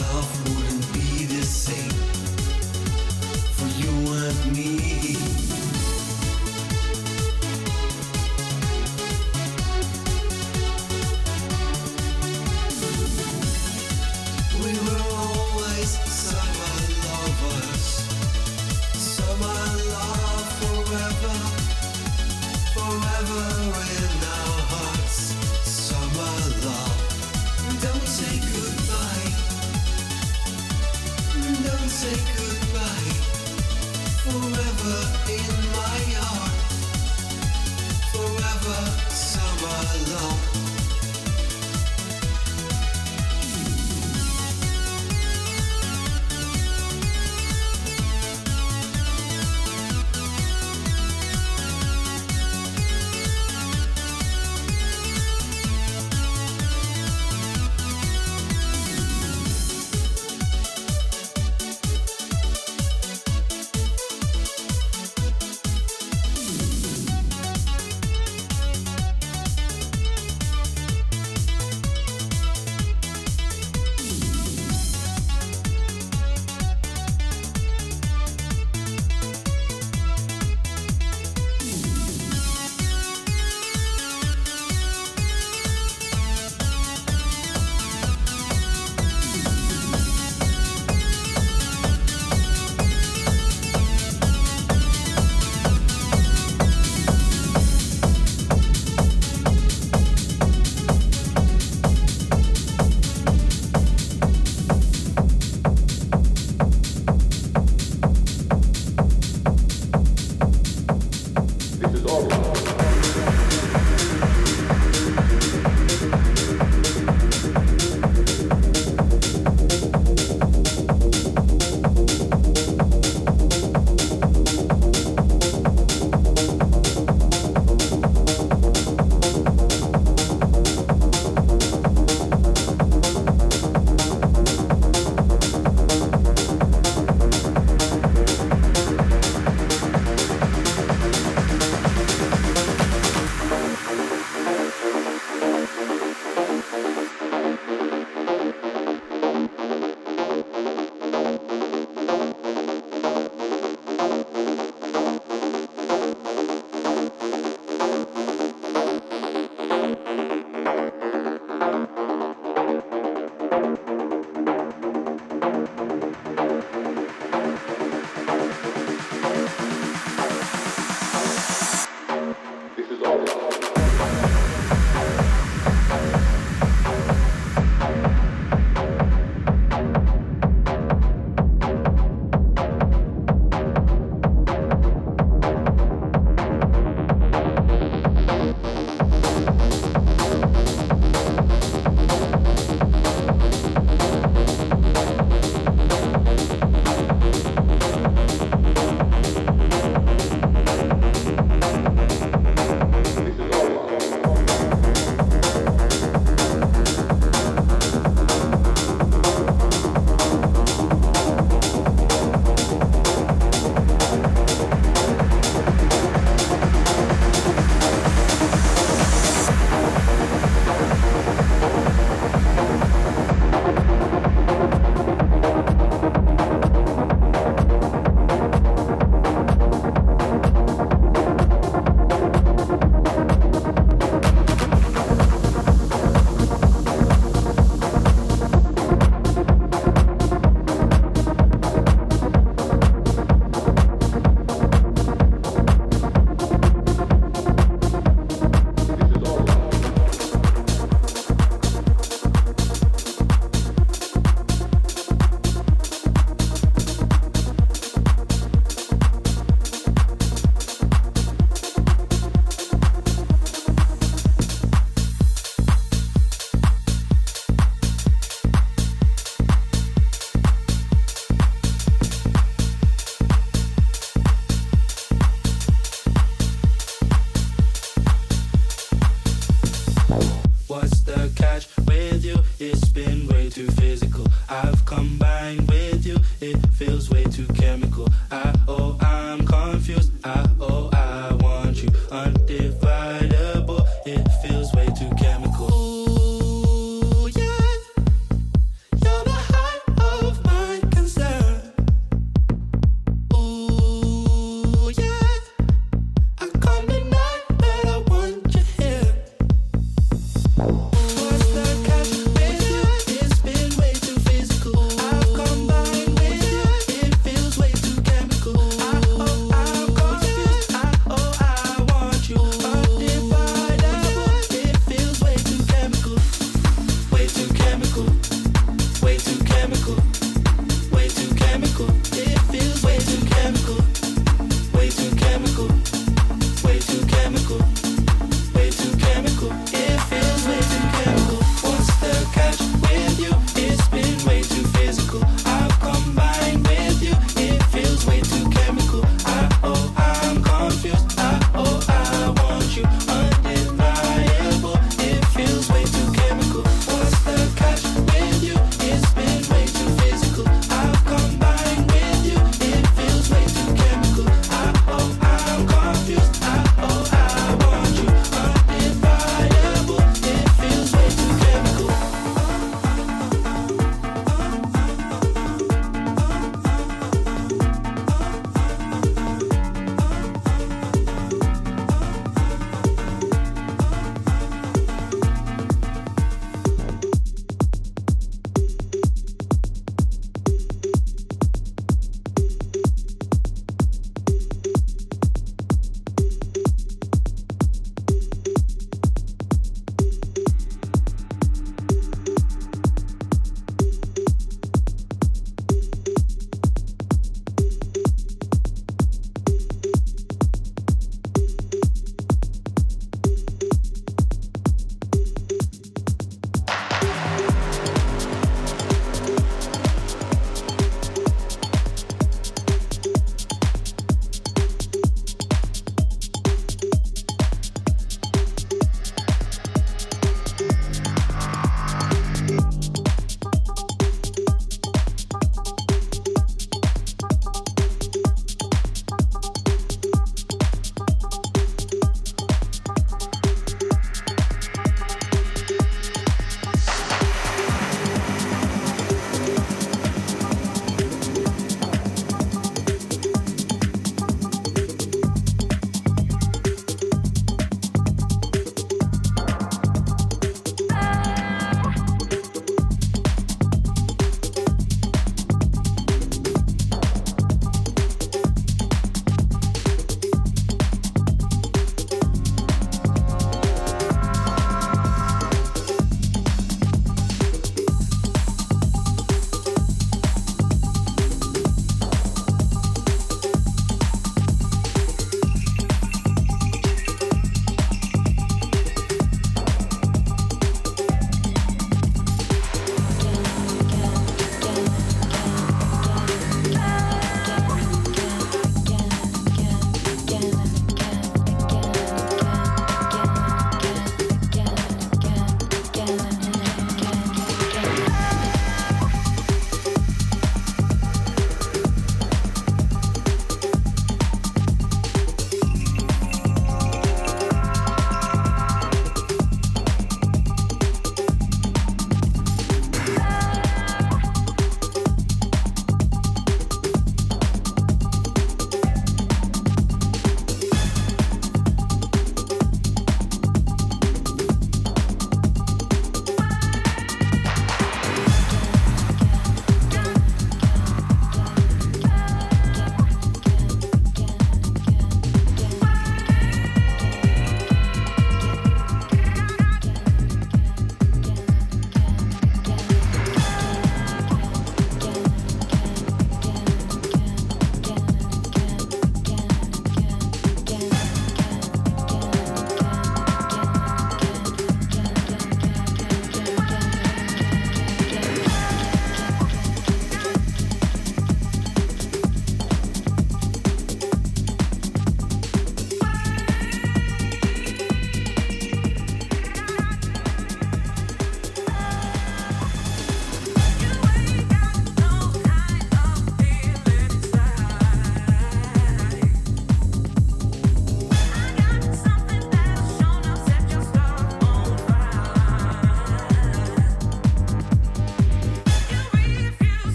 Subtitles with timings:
[0.00, 0.57] love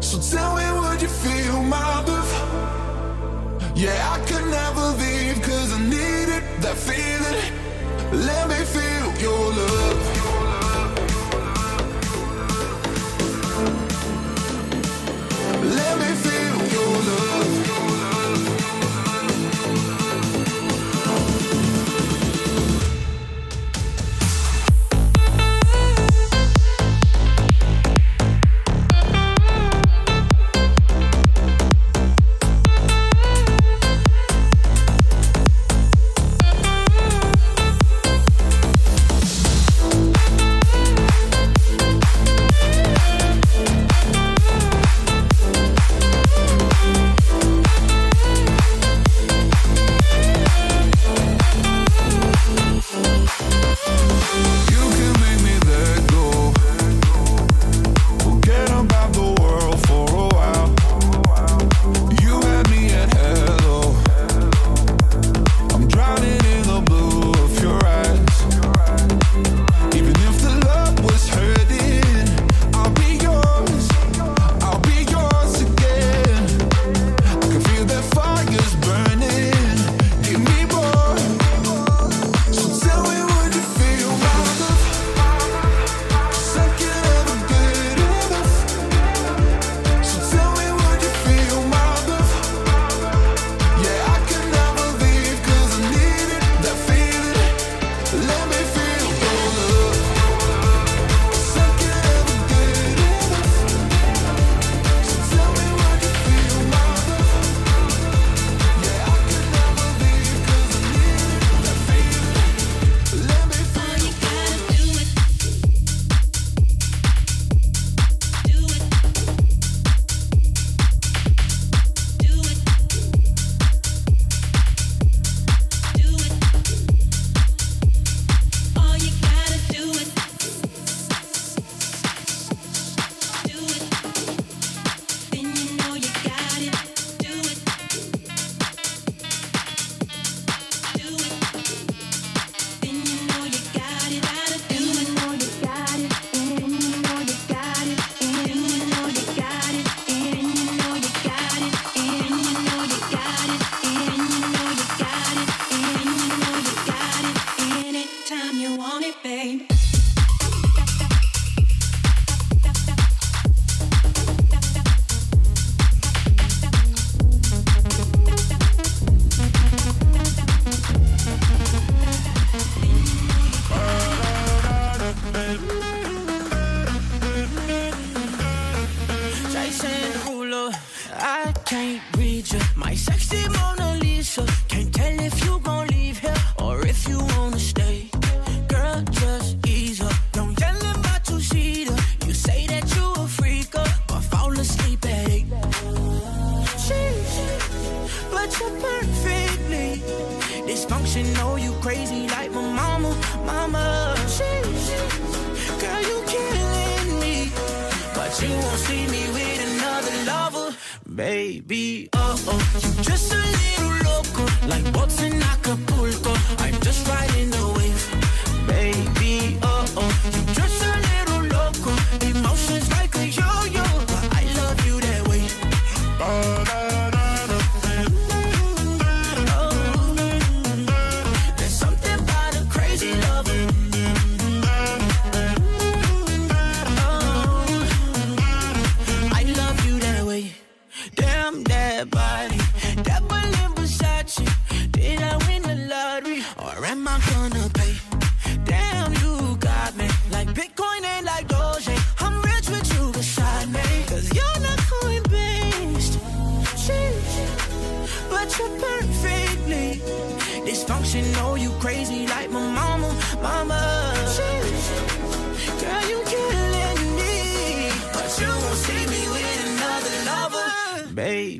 [0.00, 2.30] So tell me, would you feel my love?
[3.74, 8.26] Yeah, I could never leave, cause I needed that feeling.
[8.26, 8.87] Let me feel.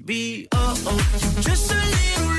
[0.09, 0.49] Baby.
[0.53, 2.38] Oh oh, just a little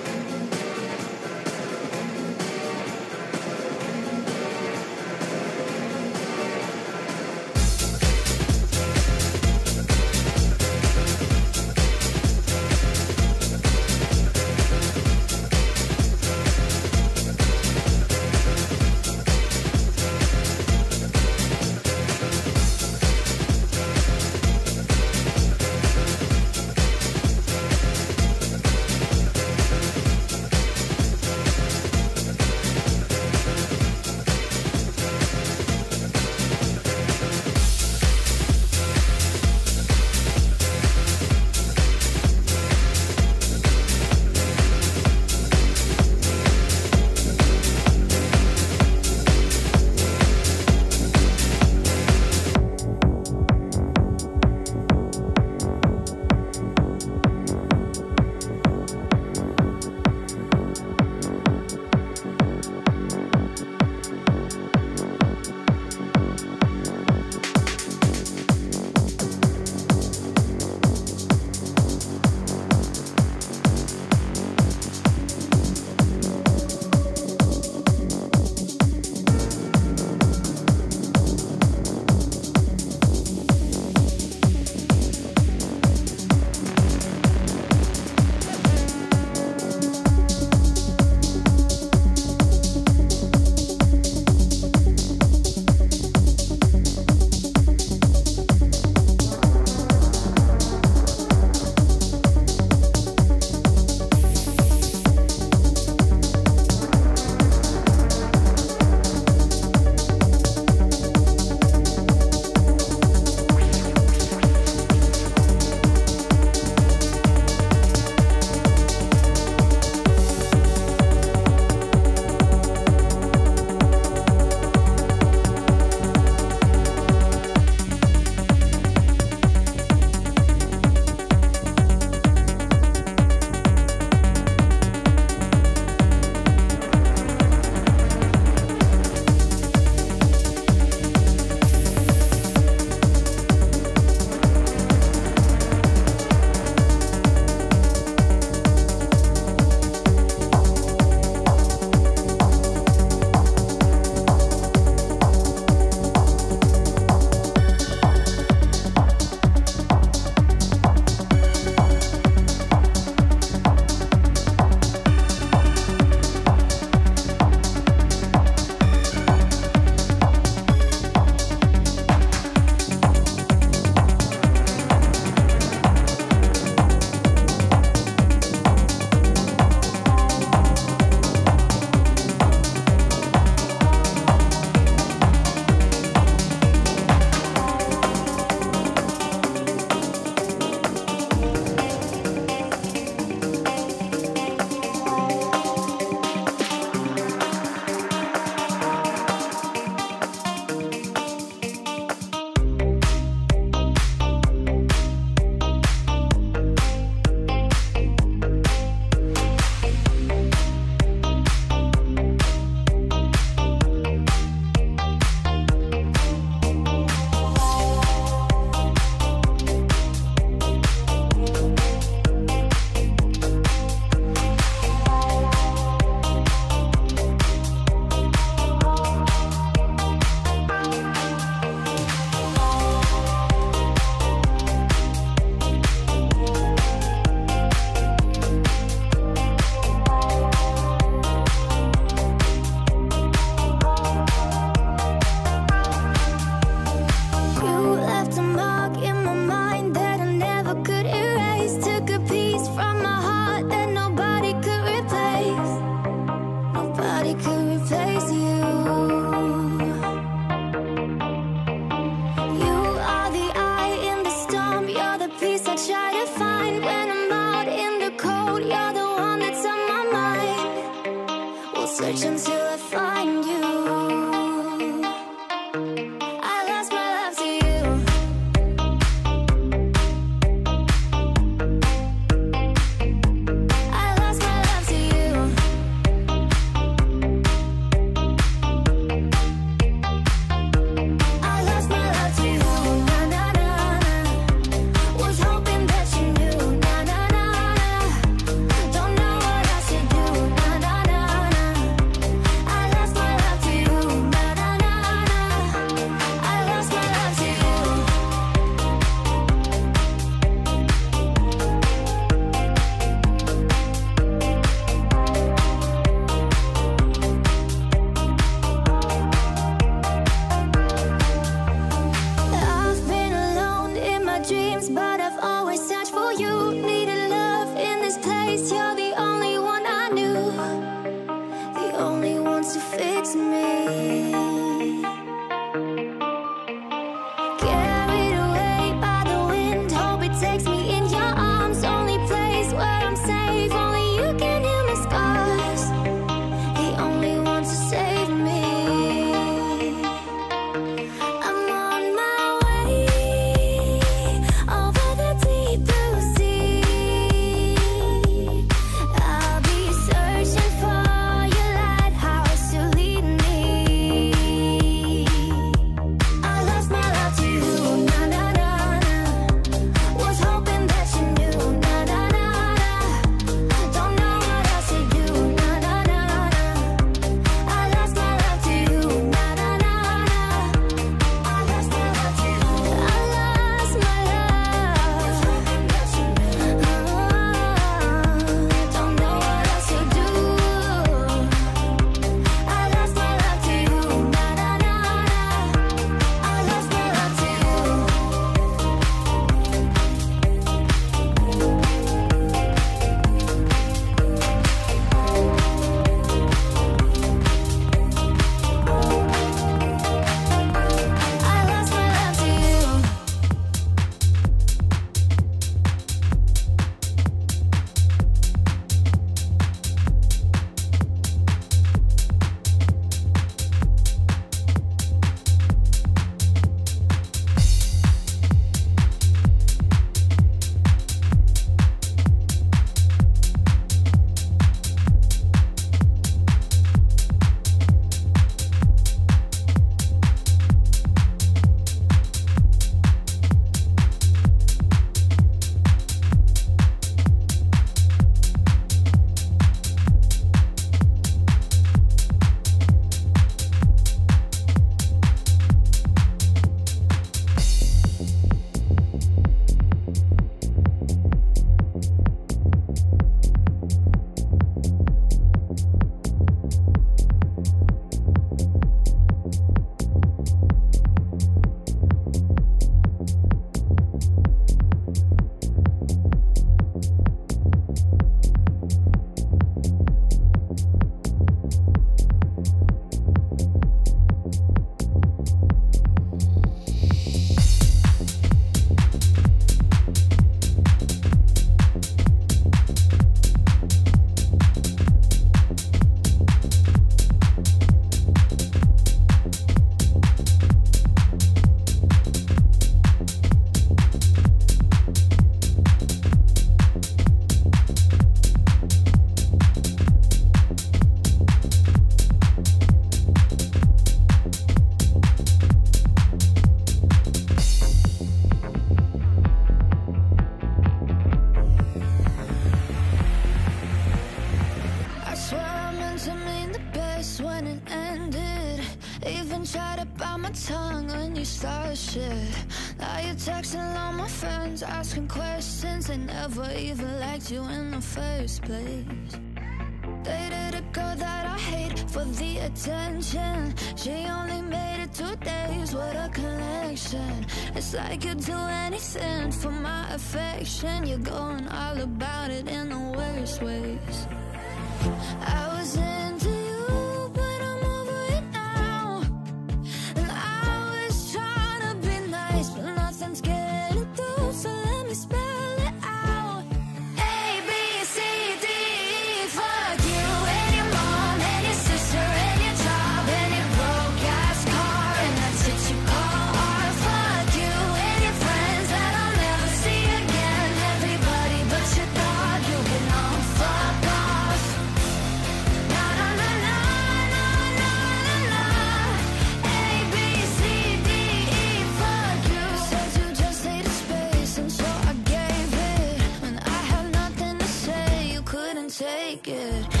[599.31, 600.00] take it.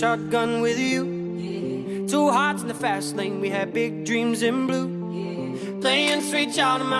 [0.00, 2.06] Shotgun with you.
[2.08, 4.88] Two hearts in the fast lane, we had big dreams in blue.
[5.82, 6.99] Playing sweet child of mine,